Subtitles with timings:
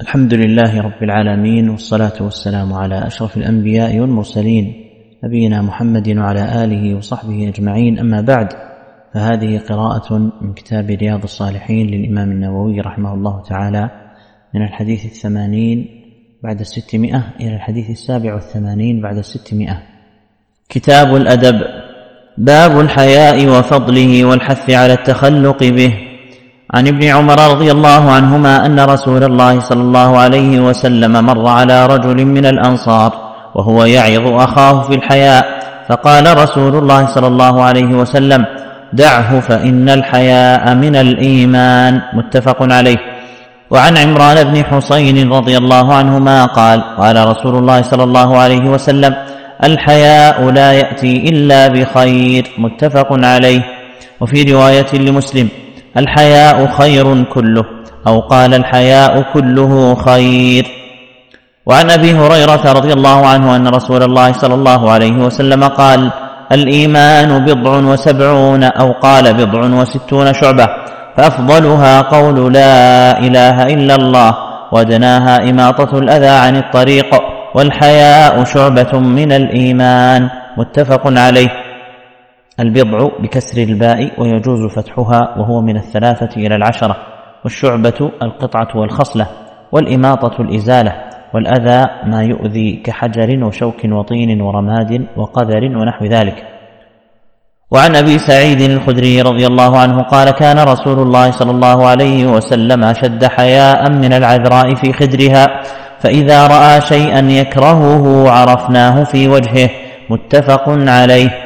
[0.00, 4.74] الحمد لله رب العالمين والصلاة والسلام على أشرف الأنبياء والمرسلين
[5.24, 7.98] نبينا محمد وعلى آله وصحبه أجمعين.
[7.98, 8.48] أما بعد
[9.14, 13.90] فهذه قراءة من كتاب رياض الصالحين للإمام النووي رحمه الله تعالى
[14.54, 15.86] من الحديث الثمانين
[16.42, 19.82] بعد الستمائة إلى الحديث السابع والثمانين بعد الستمائة.
[20.68, 21.60] كتاب الأدب
[22.38, 26.11] باب الحياء وفضله والحث على التخلق به.
[26.74, 31.86] عن ابن عمر رضي الله عنهما أن رسول الله صلى الله عليه وسلم مر على
[31.86, 33.12] رجل من الأنصار
[33.54, 35.44] وهو يعظ أخاه في الحياء
[35.88, 38.44] فقال رسول الله صلى الله عليه وسلم
[38.92, 42.00] دعه فإن الحياء من الإيمان.
[42.12, 42.96] متفق عليه.
[43.70, 49.14] وعن عمران بن حسين رضي الله عنهما قال قال رسول الله صلى الله عليه وسلم
[49.64, 52.44] الحياء لا يأتي إلا بخير.
[52.58, 53.62] متفق عليه.
[54.20, 55.48] وفي رواية لمسلم
[55.96, 57.64] الحياء خير كله
[58.06, 60.66] أو قال الحياء كله خير.
[61.66, 66.10] وعن أبي هريرة رضي الله عنه أن رسول الله صلى الله عليه وسلم قال
[66.52, 70.66] الإيمان بضع وسبعون أو قال بضع وستون شعبة
[71.16, 74.30] فأفضلها قول لا إله إلا الله
[74.72, 77.10] ودناها إماطة الأذى عن الطريق
[77.54, 80.28] والحياء شعبة من الإيمان.
[80.56, 81.48] متفق عليه.
[82.60, 86.96] البضع بكسر الباء ويجوز فتحها وهو من الثلاثة إلى العشرة
[87.44, 89.26] والشعبة القطعة والخصلة
[89.72, 90.92] والإماطة الإزالة
[91.34, 96.44] والأذى ما يؤذي كحجر وشوك وطين ورماد وقذر ونحو ذلك.
[97.70, 102.84] وعن أبي سعيد الخدري رضي الله عنه قال كان رسول الله صلى الله عليه وسلم
[102.84, 105.46] أشد حياء من العذراء في خدرها
[106.00, 109.70] فإذا رأى شيئا يكرهه عرفناه في وجهه
[110.10, 111.41] متفق عليه.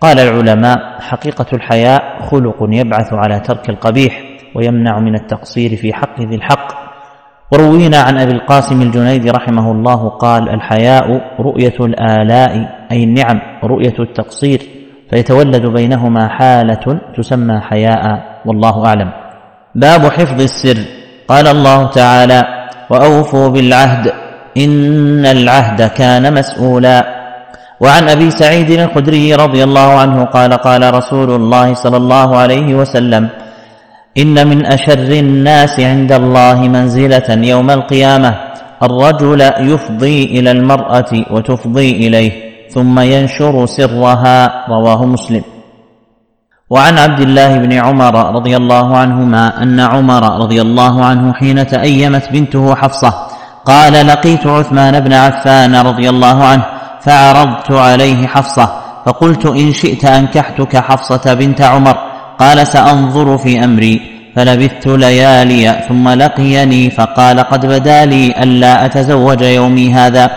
[0.00, 4.22] قال العلماء حقيقة الحياء خلق يبعث على ترك القبيح
[4.54, 6.88] ويمنع من التقصير في حق ذي الحق.
[7.52, 12.52] وروينا عن أبي القاسم الجنيد رحمه الله قال الحياء رؤية الآلاء
[12.92, 14.60] أي النعم رؤية التقصير
[15.10, 19.10] فيتولد بينهما حالة تسمى حياء والله أعلم.
[19.74, 20.78] باب حفظ السر.
[21.28, 22.42] قال الله تعالى
[22.90, 24.12] وأوفوا بالعهد
[24.56, 27.17] إن العهد كان مسؤولا.
[27.80, 33.28] وعن أبي سعيد الخدري رضي الله عنه قال قال رسول الله صلى الله عليه وسلم
[34.18, 38.34] إن من أشر الناس عند الله منزلة يوم القيامة
[38.82, 42.32] الرجل يفضي إلى المرأة وتفضي إليه
[42.74, 45.42] ثم ينشر سرها رواه مسلم.
[46.70, 52.28] وعن عبد الله بن عمر رضي الله عنهما أن عمر رضي الله عنه حين تأيمت
[52.32, 53.14] بنته حفصة
[53.64, 56.77] قال لقيت عثمان بن عفان رضي الله عنه
[57.08, 58.66] فعرضت عليه حفصة
[59.06, 61.96] فقلت إن شئت أنكحتك حفصة بنت عمر.
[62.38, 64.00] قال سأنظر في أمري.
[64.36, 70.30] فلبثت ليالي ثم لقيني فقال قد بدا لي ألا أتزوج يومي هذا.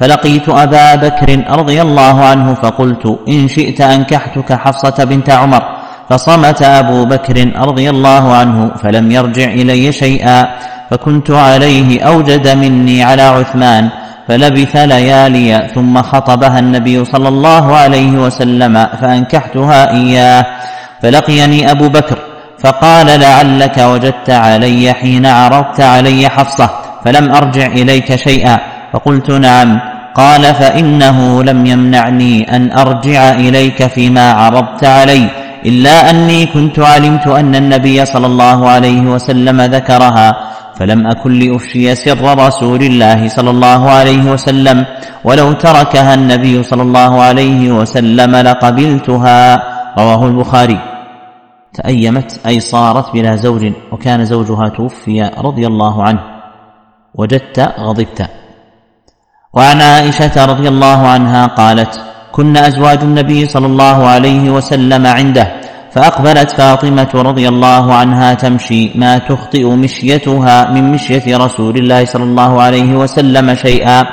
[0.00, 5.62] فلقيت أبا بكر رضي الله عنه فقلت إن شئت أنكحتك حفصة بنت عمر.
[6.10, 10.48] فصمت أبو بكر رضي الله عنه فلم يرجع إلي شيئا
[10.90, 13.90] فكنت عليه أوجد مني على عثمان.
[14.28, 20.46] فلبث ليالي ثم خطبها النبي صلى الله عليه وسلم فأنكحتها إياه.
[21.02, 22.18] فلقيني أبو بكر
[22.64, 26.70] فقال لعلك وجدت علي حين عرضت علي حفصة
[27.04, 28.58] فلم أرجع إليك شيئا.
[28.92, 29.80] فقلت نعم.
[30.14, 35.28] قال فإنه لم يمنعني أن أرجع إليك فيما عرضت علي
[35.66, 40.36] إلا أني كنت علمت أن النبي صلى الله عليه وسلم ذكرها.
[40.78, 44.84] فلم أكن لأفشي سر رسول الله صلى الله عليه وسلم
[45.24, 49.62] ولو تركها النبي صلى الله عليه وسلم لقبلتها.
[49.98, 50.78] رواه البخاري.
[51.74, 56.22] تأيمت أي صارت بلا زوج وكان زوجها توفي رضي الله عنه.
[57.14, 58.30] وجدت غضبت.
[59.54, 62.00] وعن عائشة رضي الله عنها قالت
[62.32, 65.57] كن أزواج النبي صلى الله عليه وسلم عنده.
[65.94, 72.62] فأقبلت فاطمة رضي الله عنها تمشي ما تخطئ مشيتها من مشية رسول الله صلى الله
[72.62, 74.04] عليه وسلم شيئا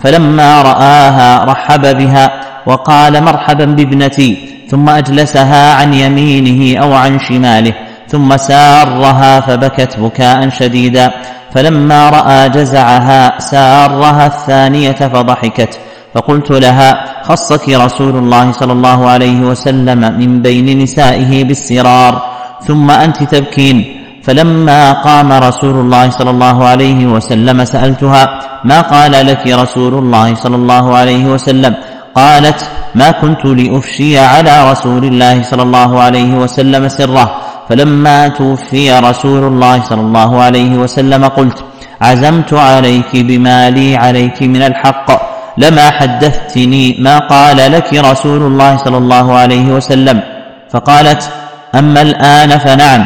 [0.00, 2.30] فلما رآها رحب بها
[2.66, 4.36] وقال مرحبا بابنتي
[4.70, 7.72] ثم أجلسها عن يمينه أو عن شماله
[8.08, 11.10] ثم سارها فبكت بكاء شديدا
[11.54, 15.78] فلما رأى جزعها سارها الثانية فضحكت
[16.14, 22.22] فقلت لها خصك رسول الله صلى الله عليه وسلم من بين نسائه بالسرار
[22.66, 23.76] ثم أنت تبكين.
[24.22, 28.22] فلما قام رسول الله صلى الله عليه وسلم سألتها
[28.64, 31.74] ما قال لك رسول الله صلى الله عليه وسلم؟
[32.14, 32.60] قالت
[32.94, 37.26] ما كنت لأفشي على رسول الله صلى الله عليه وسلم سره.
[37.68, 41.58] فلما توفي رسول الله صلى الله عليه وسلم قلت
[42.02, 45.25] عزمت عليك بما لي عليك من الحق.
[45.58, 50.20] لما حدثتني ما قال لك رسول الله صلى الله عليه وسلم؟
[50.70, 51.30] فقالت
[51.74, 53.04] أما الآن فنعم.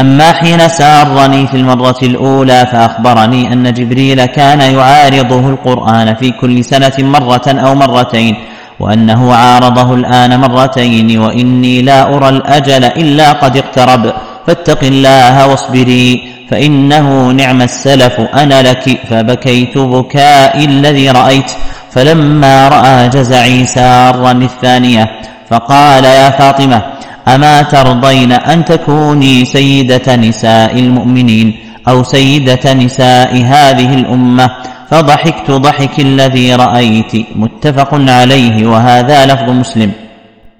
[0.00, 6.92] أما حين سارني في المرة الأولى فأخبرني أن جبريل كان يعارضه القرآن في كل سنة
[6.98, 8.36] مرة أو مرتين
[8.80, 14.12] وأنه عارضه الآن مرتين وإني لا أرى الأجل إلا قد اقترب.
[14.46, 21.50] فاتق الله واصبري فإنه نعم السلف أنا لك فبكيت بكائي الذي رأيت.
[21.98, 25.04] فلما رأى جزعي سارا الثانية
[25.50, 26.82] فقال يا فاطمة
[27.28, 31.56] أما ترضين أن تكوني سيدة نساء المؤمنين
[31.88, 34.50] أو سيدة نساء هذه الأمة؟
[34.90, 39.92] فضحكت ضحك الذي رأيت متفق عليه وهذا لفظ مسلم.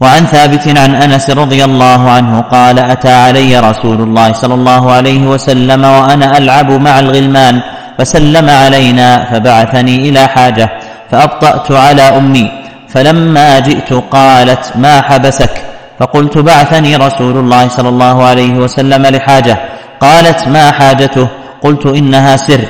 [0.00, 5.26] وعن ثابت عن أنس رضي الله عنه قال أتى علي رسول الله صلى الله عليه
[5.26, 7.60] وسلم وأنا ألعب مع الغلمان
[7.98, 10.83] فسلم علينا فبعثني إلى حاجة.
[11.10, 12.50] فأبطأت على أمي.
[12.88, 15.50] فلما جئت قالت ما حبسك؟
[15.98, 19.58] فقلت بعثني رسول الله صلى الله عليه وسلم لحاجة.
[20.00, 21.28] قالت ما حاجته؟
[21.62, 22.60] قلت إنها سر.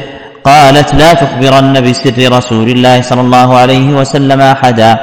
[0.44, 4.98] قالت لا تخبرن بسر رسول الله صلى الله عليه وسلم أحدا.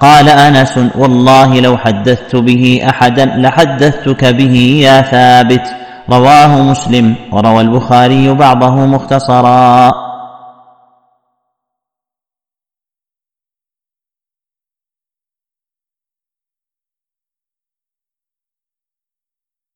[0.00, 5.62] قال أنس والله لو حدثت به أحدا لحدثتك به يا ثابت.
[6.10, 10.05] رواه مسلم وروى البخاري بعضه مختصرا.